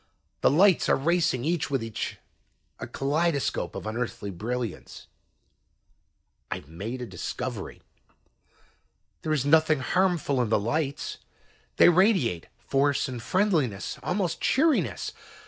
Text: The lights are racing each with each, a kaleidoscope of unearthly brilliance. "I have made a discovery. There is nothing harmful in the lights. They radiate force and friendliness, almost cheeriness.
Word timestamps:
The 0.41 0.49
lights 0.49 0.89
are 0.89 0.95
racing 0.95 1.45
each 1.45 1.69
with 1.69 1.83
each, 1.83 2.17
a 2.79 2.87
kaleidoscope 2.87 3.75
of 3.75 3.85
unearthly 3.85 4.31
brilliance. 4.31 5.05
"I 6.49 6.55
have 6.55 6.67
made 6.67 7.03
a 7.03 7.05
discovery. 7.05 7.83
There 9.21 9.31
is 9.31 9.45
nothing 9.45 9.81
harmful 9.81 10.41
in 10.41 10.49
the 10.49 10.57
lights. 10.59 11.19
They 11.75 11.89
radiate 11.89 12.47
force 12.57 13.07
and 13.07 13.21
friendliness, 13.21 13.99
almost 14.01 14.41
cheeriness. 14.41 15.11